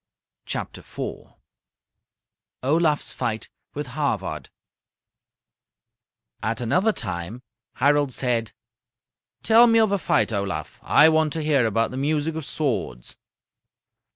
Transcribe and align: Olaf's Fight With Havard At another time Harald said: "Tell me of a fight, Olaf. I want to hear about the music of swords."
Olaf's 2.63 3.13
Fight 3.13 3.49
With 3.75 3.85
Havard 3.85 4.49
At 6.41 6.59
another 6.59 6.91
time 6.91 7.43
Harald 7.75 8.11
said: 8.11 8.51
"Tell 9.43 9.67
me 9.67 9.77
of 9.77 9.91
a 9.91 9.99
fight, 9.99 10.33
Olaf. 10.33 10.79
I 10.81 11.07
want 11.09 11.33
to 11.33 11.43
hear 11.43 11.67
about 11.67 11.91
the 11.91 11.97
music 11.97 12.33
of 12.33 12.45
swords." 12.45 13.15